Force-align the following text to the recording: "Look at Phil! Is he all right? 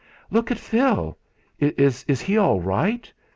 "Look 0.31 0.49
at 0.49 0.57
Phil! 0.57 1.15
Is 1.59 2.21
he 2.21 2.35
all 2.35 2.59
right? 2.59 3.13